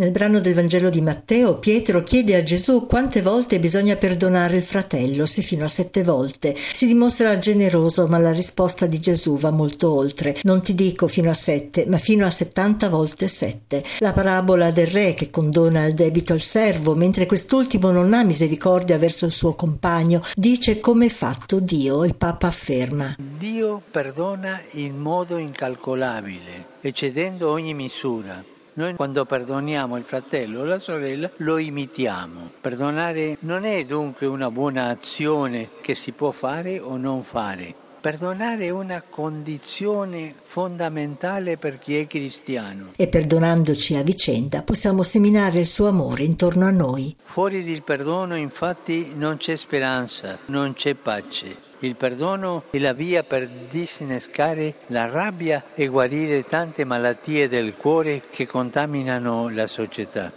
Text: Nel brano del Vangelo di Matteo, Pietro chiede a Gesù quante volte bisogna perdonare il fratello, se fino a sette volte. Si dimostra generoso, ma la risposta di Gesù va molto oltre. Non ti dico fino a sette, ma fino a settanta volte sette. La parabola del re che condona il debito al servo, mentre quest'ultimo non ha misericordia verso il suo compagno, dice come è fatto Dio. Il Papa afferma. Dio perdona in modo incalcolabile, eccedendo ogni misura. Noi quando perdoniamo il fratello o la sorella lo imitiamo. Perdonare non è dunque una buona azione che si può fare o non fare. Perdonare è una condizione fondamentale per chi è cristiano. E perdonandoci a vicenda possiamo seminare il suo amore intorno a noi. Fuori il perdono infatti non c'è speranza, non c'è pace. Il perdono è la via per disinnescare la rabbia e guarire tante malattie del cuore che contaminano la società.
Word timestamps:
Nel 0.00 0.12
brano 0.12 0.40
del 0.40 0.54
Vangelo 0.54 0.88
di 0.88 1.02
Matteo, 1.02 1.58
Pietro 1.58 2.02
chiede 2.02 2.34
a 2.34 2.42
Gesù 2.42 2.86
quante 2.86 3.20
volte 3.20 3.60
bisogna 3.60 3.96
perdonare 3.96 4.56
il 4.56 4.62
fratello, 4.62 5.26
se 5.26 5.42
fino 5.42 5.66
a 5.66 5.68
sette 5.68 6.02
volte. 6.02 6.56
Si 6.56 6.86
dimostra 6.86 7.38
generoso, 7.38 8.06
ma 8.06 8.16
la 8.16 8.32
risposta 8.32 8.86
di 8.86 8.98
Gesù 8.98 9.36
va 9.36 9.50
molto 9.50 9.94
oltre. 9.94 10.38
Non 10.44 10.62
ti 10.62 10.74
dico 10.74 11.06
fino 11.06 11.28
a 11.28 11.34
sette, 11.34 11.84
ma 11.86 11.98
fino 11.98 12.24
a 12.24 12.30
settanta 12.30 12.88
volte 12.88 13.28
sette. 13.28 13.84
La 13.98 14.14
parabola 14.14 14.70
del 14.70 14.86
re 14.86 15.12
che 15.12 15.28
condona 15.28 15.84
il 15.84 15.92
debito 15.92 16.32
al 16.32 16.40
servo, 16.40 16.94
mentre 16.94 17.26
quest'ultimo 17.26 17.90
non 17.90 18.14
ha 18.14 18.24
misericordia 18.24 18.96
verso 18.96 19.26
il 19.26 19.32
suo 19.32 19.54
compagno, 19.54 20.22
dice 20.34 20.78
come 20.78 21.04
è 21.04 21.10
fatto 21.10 21.60
Dio. 21.60 22.04
Il 22.06 22.16
Papa 22.16 22.46
afferma. 22.46 23.16
Dio 23.36 23.82
perdona 23.90 24.62
in 24.70 24.96
modo 24.96 25.36
incalcolabile, 25.36 26.78
eccedendo 26.80 27.50
ogni 27.50 27.74
misura. 27.74 28.42
Noi 28.74 28.94
quando 28.94 29.24
perdoniamo 29.24 29.96
il 29.96 30.04
fratello 30.04 30.60
o 30.60 30.64
la 30.64 30.78
sorella 30.78 31.30
lo 31.38 31.58
imitiamo. 31.58 32.50
Perdonare 32.60 33.36
non 33.40 33.64
è 33.64 33.84
dunque 33.84 34.26
una 34.26 34.50
buona 34.50 34.88
azione 34.88 35.70
che 35.80 35.94
si 35.94 36.12
può 36.12 36.30
fare 36.30 36.78
o 36.78 36.96
non 36.96 37.22
fare. 37.24 37.88
Perdonare 38.00 38.64
è 38.64 38.70
una 38.70 39.02
condizione 39.02 40.34
fondamentale 40.42 41.58
per 41.58 41.78
chi 41.78 41.98
è 41.98 42.06
cristiano. 42.06 42.92
E 42.96 43.08
perdonandoci 43.08 43.94
a 43.96 44.02
vicenda 44.02 44.62
possiamo 44.62 45.02
seminare 45.02 45.58
il 45.58 45.66
suo 45.66 45.88
amore 45.88 46.22
intorno 46.22 46.64
a 46.64 46.70
noi. 46.70 47.14
Fuori 47.22 47.58
il 47.58 47.82
perdono 47.82 48.36
infatti 48.36 49.12
non 49.14 49.36
c'è 49.36 49.54
speranza, 49.54 50.38
non 50.46 50.72
c'è 50.72 50.94
pace. 50.94 51.68
Il 51.80 51.96
perdono 51.96 52.64
è 52.70 52.78
la 52.78 52.92
via 52.92 53.22
per 53.22 53.48
disinnescare 53.70 54.74
la 54.88 55.08
rabbia 55.08 55.64
e 55.74 55.86
guarire 55.86 56.44
tante 56.44 56.84
malattie 56.84 57.48
del 57.48 57.74
cuore 57.74 58.24
che 58.30 58.46
contaminano 58.46 59.48
la 59.48 59.66
società. 59.66 60.28